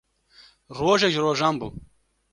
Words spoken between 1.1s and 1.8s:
ji rojan bû